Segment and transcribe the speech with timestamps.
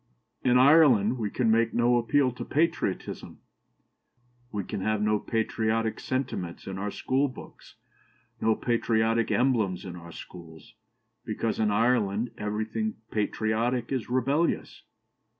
[0.43, 3.37] 'In Ireland we can make no appeal to patriotism,
[4.51, 7.75] we can have no patriotic sentiments in our schoolbooks,
[8.41, 10.73] no patriotic emblems in our schools,
[11.23, 14.81] because in Ireland everything patriotic is rebellious.'